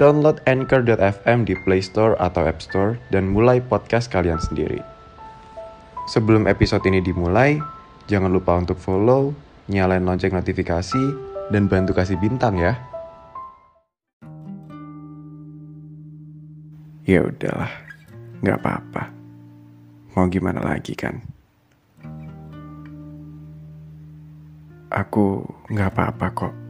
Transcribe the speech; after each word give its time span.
download 0.00 0.40
Anchor.fm 0.48 1.44
di 1.44 1.52
Play 1.68 1.84
Store 1.84 2.16
atau 2.16 2.48
App 2.48 2.64
Store 2.64 2.96
dan 3.12 3.28
mulai 3.28 3.60
podcast 3.60 4.08
kalian 4.08 4.40
sendiri. 4.40 4.80
Sebelum 6.08 6.48
episode 6.48 6.80
ini 6.88 7.04
dimulai, 7.04 7.60
jangan 8.08 8.32
lupa 8.32 8.56
untuk 8.56 8.80
follow, 8.80 9.36
nyalain 9.68 10.02
lonceng 10.02 10.32
notifikasi, 10.32 11.04
dan 11.52 11.68
bantu 11.68 11.92
kasih 11.92 12.16
bintang 12.16 12.56
ya. 12.56 12.80
Ya 17.04 17.20
udahlah, 17.20 17.70
nggak 18.40 18.58
apa-apa. 18.64 19.12
Mau 20.16 20.26
gimana 20.32 20.64
lagi 20.64 20.96
kan? 20.96 21.20
Aku 24.90 25.44
nggak 25.70 25.90
apa-apa 25.94 26.26
kok. 26.34 26.69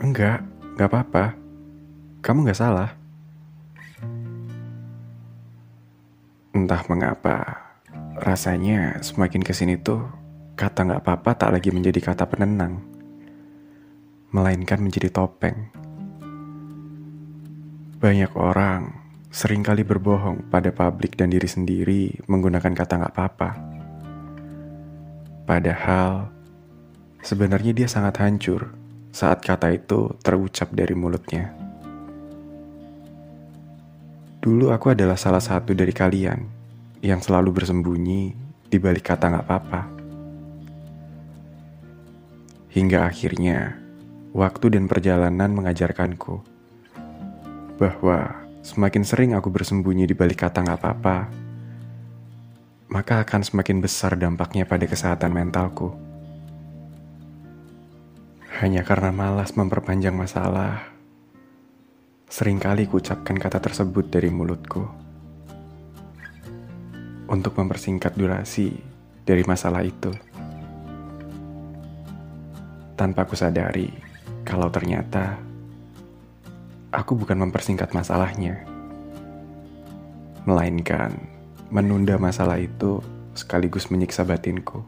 Enggak, 0.00 0.40
nggak 0.80 0.88
apa-apa. 0.88 1.36
Kamu 2.24 2.48
nggak 2.48 2.56
salah. 2.56 2.96
Entah 6.56 6.80
mengapa, 6.88 7.68
rasanya 8.16 8.96
semakin 9.04 9.44
ke 9.44 9.52
sini 9.52 9.76
tuh 9.76 10.00
kata 10.56 10.88
nggak 10.88 11.04
apa-apa 11.04 11.30
tak 11.36 11.52
lagi 11.52 11.68
menjadi 11.68 12.00
kata 12.00 12.24
penenang, 12.32 12.80
melainkan 14.32 14.80
menjadi 14.80 15.12
topeng. 15.12 15.68
Banyak 18.00 18.32
orang 18.40 18.96
sering 19.28 19.60
kali 19.60 19.84
berbohong 19.84 20.48
pada 20.48 20.72
publik 20.72 21.20
dan 21.20 21.28
diri 21.28 21.44
sendiri 21.44 22.24
menggunakan 22.24 22.72
kata 22.72 23.04
nggak 23.04 23.12
apa-apa. 23.12 23.50
Padahal 25.44 26.32
sebenarnya 27.20 27.76
dia 27.76 27.84
sangat 27.84 28.16
hancur 28.16 28.79
saat 29.10 29.42
kata 29.42 29.74
itu 29.74 30.14
terucap 30.22 30.70
dari 30.70 30.94
mulutnya. 30.94 31.50
Dulu 34.40 34.72
aku 34.72 34.96
adalah 34.96 35.20
salah 35.20 35.42
satu 35.42 35.76
dari 35.76 35.92
kalian 35.92 36.40
yang 37.04 37.20
selalu 37.20 37.60
bersembunyi 37.60 38.32
di 38.70 38.78
balik 38.80 39.12
kata 39.12 39.28
nggak 39.28 39.44
apa-apa. 39.44 39.82
Hingga 42.70 43.04
akhirnya, 43.04 43.76
waktu 44.30 44.78
dan 44.78 44.86
perjalanan 44.86 45.50
mengajarkanku 45.50 46.40
bahwa 47.76 48.32
semakin 48.62 49.02
sering 49.02 49.30
aku 49.34 49.50
bersembunyi 49.50 50.06
di 50.06 50.14
balik 50.14 50.46
kata 50.46 50.62
nggak 50.62 50.78
apa-apa, 50.78 51.18
maka 52.88 53.26
akan 53.26 53.42
semakin 53.42 53.82
besar 53.82 54.14
dampaknya 54.16 54.64
pada 54.64 54.86
kesehatan 54.86 55.34
mentalku. 55.34 56.09
Hanya 58.60 58.84
karena 58.84 59.08
malas 59.08 59.56
memperpanjang 59.56 60.12
masalah, 60.12 60.84
sering 62.28 62.60
kali 62.60 62.84
kuucapkan 62.84 63.40
kata 63.40 63.56
tersebut 63.56 64.12
dari 64.12 64.28
mulutku. 64.28 64.84
Untuk 67.24 67.56
mempersingkat 67.56 68.20
durasi 68.20 68.76
dari 69.24 69.40
masalah 69.48 69.80
itu. 69.80 70.12
Tanpa 73.00 73.24
kusadari 73.24 73.96
kalau 74.44 74.68
ternyata 74.68 75.40
aku 76.92 77.16
bukan 77.16 77.40
mempersingkat 77.40 77.96
masalahnya. 77.96 78.60
Melainkan 80.44 81.16
menunda 81.72 82.20
masalah 82.20 82.60
itu 82.60 83.00
sekaligus 83.32 83.88
menyiksa 83.88 84.20
batinku. 84.28 84.84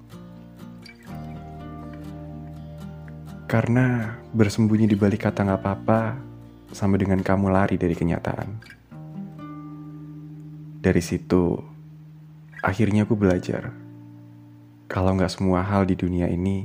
Karena 3.52 4.16
bersembunyi 4.32 4.88
di 4.88 4.96
balik 4.96 5.28
kata 5.28 5.44
nggak 5.44 5.60
apa-apa 5.60 6.16
sama 6.72 6.96
dengan 6.96 7.20
kamu 7.20 7.52
lari 7.52 7.76
dari 7.76 7.92
kenyataan. 7.92 8.48
Dari 10.80 11.02
situ, 11.04 11.60
akhirnya 12.64 13.04
aku 13.04 13.12
belajar 13.12 13.76
kalau 14.88 15.12
nggak 15.12 15.28
semua 15.28 15.60
hal 15.60 15.84
di 15.84 15.92
dunia 15.92 16.32
ini 16.32 16.64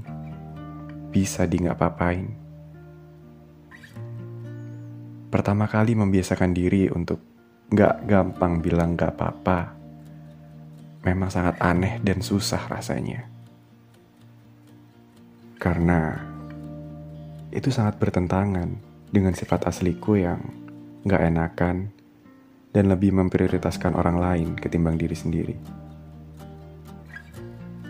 bisa 1.11 1.43
di 1.43 1.59
nggak 1.59 1.75
apa-apain. 1.75 2.27
Pertama 5.27 5.67
kali 5.67 5.91
membiasakan 5.91 6.55
diri 6.55 6.87
untuk 6.87 7.19
nggak 7.67 8.07
gampang 8.07 8.63
bilang 8.63 8.95
nggak 8.95 9.11
apa-apa, 9.11 9.75
memang 11.03 11.27
sangat 11.27 11.59
aneh 11.59 11.99
dan 11.99 12.23
susah 12.23 12.63
rasanya. 12.71 13.27
Karena 15.59 16.36
itu 17.52 17.72
sangat 17.72 17.96
bertentangan 18.00 18.75
dengan 19.08 19.31
sifat 19.31 19.68
asliku 19.72 20.19
yang 20.19 20.44
gak 21.08 21.24
enakan 21.24 21.96
dan 22.75 22.91
lebih 22.91 23.16
memprioritaskan 23.16 23.96
orang 23.96 24.19
lain 24.19 24.50
ketimbang 24.59 25.00
diri 25.00 25.16
sendiri. 25.16 25.56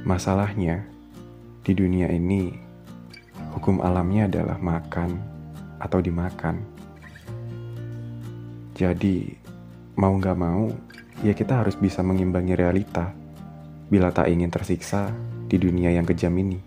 Masalahnya, 0.08 0.88
di 1.66 1.74
dunia 1.76 2.08
ini, 2.14 2.54
hukum 3.58 3.84
alamnya 3.84 4.30
adalah 4.30 4.56
makan 4.62 5.20
atau 5.82 6.00
dimakan. 6.00 6.64
Jadi, 8.78 9.34
mau 9.98 10.14
gak 10.22 10.38
mau, 10.38 10.70
ya 11.26 11.34
kita 11.34 11.66
harus 11.66 11.76
bisa 11.76 12.06
mengimbangi 12.06 12.54
realita 12.54 13.12
bila 13.90 14.14
tak 14.14 14.30
ingin 14.30 14.54
tersiksa 14.54 15.10
di 15.50 15.58
dunia 15.58 15.90
yang 15.92 16.06
kejam 16.06 16.32
ini. 16.38 16.67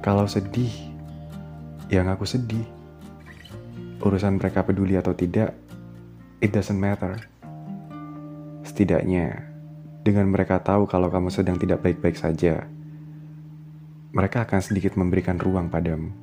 Kalau 0.00 0.24
sedih, 0.24 0.72
yang 1.92 2.08
aku 2.08 2.24
sedih. 2.24 2.64
Urusan 4.00 4.40
mereka 4.40 4.64
peduli 4.64 4.96
atau 4.96 5.12
tidak, 5.12 5.52
it 6.40 6.48
doesn't 6.48 6.80
matter. 6.80 7.20
Setidaknya, 8.64 9.44
dengan 10.00 10.32
mereka 10.32 10.56
tahu 10.64 10.88
kalau 10.88 11.12
kamu 11.12 11.28
sedang 11.28 11.60
tidak 11.60 11.84
baik-baik 11.84 12.16
saja, 12.16 12.64
mereka 14.16 14.48
akan 14.48 14.64
sedikit 14.64 14.96
memberikan 14.96 15.36
ruang 15.36 15.68
padamu. 15.68 16.16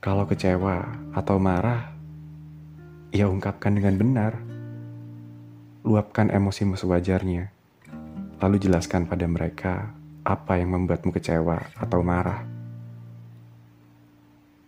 Kalau 0.00 0.24
kecewa 0.24 1.12
atau 1.12 1.36
marah, 1.36 1.92
ya 3.12 3.28
ungkapkan 3.28 3.76
dengan 3.76 4.00
benar. 4.00 4.32
Luapkan 5.84 6.32
emosimu 6.32 6.72
sewajarnya, 6.72 7.52
lalu 8.40 8.56
jelaskan 8.56 9.04
pada 9.04 9.28
mereka 9.28 9.97
apa 10.28 10.60
yang 10.60 10.76
membuatmu 10.76 11.08
kecewa 11.08 11.72
atau 11.72 12.04
marah. 12.04 12.44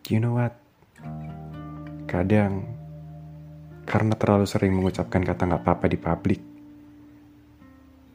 You 0.09 0.19
know 0.19 0.41
what? 0.41 0.57
Kadang, 2.09 2.65
karena 3.85 4.17
terlalu 4.17 4.49
sering 4.49 4.73
mengucapkan 4.75 5.23
kata 5.23 5.47
nggak 5.47 5.63
apa-apa 5.63 5.87
di 5.87 5.99
publik, 6.01 6.41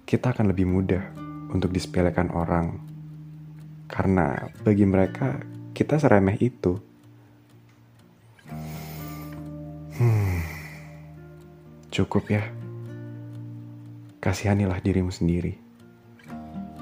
kita 0.09 0.33
akan 0.33 0.51
lebih 0.51 0.67
mudah 0.67 1.05
untuk 1.53 1.69
disepelekan 1.69 2.33
orang. 2.33 2.81
Karena 3.85 4.49
bagi 4.65 4.83
mereka, 4.83 5.39
kita 5.71 6.01
seremeh 6.01 6.35
itu. 6.41 6.75
Hmm, 9.95 10.43
cukup 11.93 12.27
ya. 12.27 12.43
Kasihanilah 14.19 14.83
dirimu 14.83 15.13
sendiri. 15.13 15.55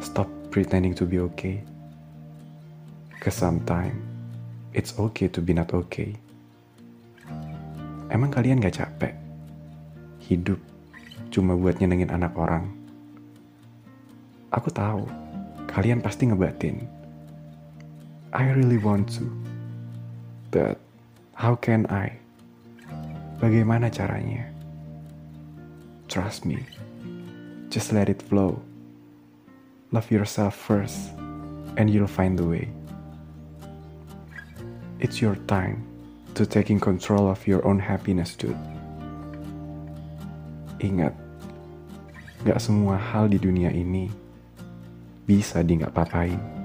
Stop 0.01 0.42
pretending 0.53 0.93
to 0.93 1.09
be 1.09 1.17
okay. 1.17 1.65
Cause 3.17 3.33
sometimes 3.33 3.97
it's 4.69 4.93
okay 5.01 5.25
to 5.33 5.41
be 5.41 5.49
not 5.49 5.73
okay. 5.73 6.13
Emang 8.13 8.29
kalian 8.29 8.61
gak 8.61 8.77
capek? 8.77 9.17
Hidup 10.21 10.61
cuma 11.33 11.57
buat 11.57 11.81
nyenengin 11.81 12.13
anak 12.13 12.37
orang. 12.37 12.69
Aku 14.53 14.69
tahu, 14.69 15.09
kalian 15.65 16.05
pasti 16.05 16.29
ngebatin. 16.29 16.85
I 18.29 18.53
really 18.53 18.77
want 18.77 19.09
to. 19.17 19.25
But 20.53 20.77
how 21.33 21.57
can 21.57 21.89
I? 21.89 22.13
Bagaimana 23.41 23.89
caranya? 23.89 24.53
Trust 26.05 26.45
me. 26.45 26.61
Just 27.73 27.89
let 27.89 28.05
it 28.05 28.21
flow. 28.21 28.61
Love 29.93 30.09
yourself 30.09 30.57
first, 30.57 31.13
and 31.77 31.85
you'll 31.85 32.09
find 32.09 32.33
the 32.33 32.41
way. 32.41 32.65
It's 34.97 35.21
your 35.21 35.37
time 35.45 35.85
to 36.33 36.49
taking 36.49 36.81
control 36.81 37.29
of 37.29 37.45
your 37.45 37.61
own 37.61 37.77
happiness, 37.77 38.33
dude. 38.33 38.57
Ingat, 40.81 41.13
gak 42.41 42.57
semua 42.57 42.97
hal 42.97 43.29
di 43.29 43.37
dunia 43.37 43.69
ini 43.69 44.09
bisa 45.29 45.61
di 45.61 45.77
gak 45.77 45.93
papain. 45.93 46.62